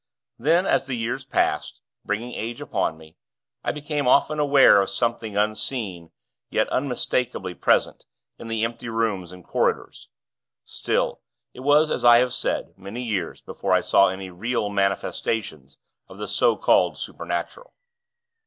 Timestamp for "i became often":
3.63-4.39